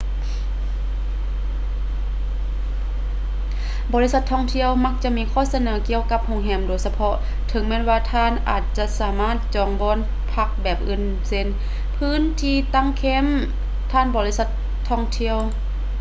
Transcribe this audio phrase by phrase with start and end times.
[3.93, 7.15] ບໍລິສັດທ່ອງທ່ຽວມັກຈະມີຂໍ້ສະເໜີກ່ຽວກັບໂຮງແຮມໂດຍສະເພາະ
[7.49, 9.99] ເຖິງແມ່ນວ່າທ່ານອາດຈະສາມາດຈອງບ່ອນ
[10.33, 11.47] ພັກແບບອື່ນເຊັ່ນ
[11.97, 13.31] ພື້ນທີ່ຕັ້ງແຄັມຍ
[13.91, 14.47] ຜ່ານບໍລິສັດ
[14.89, 15.37] ທ່ອງທ່ຽວ